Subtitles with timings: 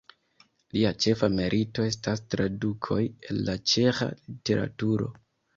[0.77, 5.13] Lia ĉefa merito estas tradukoj el la ĉeĥa literaturo.